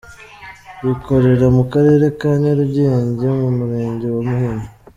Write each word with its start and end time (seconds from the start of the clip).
rikorera 0.83 1.47
mu 1.57 1.63
Karere 1.71 2.05
ka 2.19 2.31
Nyarugenge 2.41 3.27
mu 3.41 3.49
Murenge 3.57 4.07
wa 4.13 4.21
Muhima. 4.27 4.65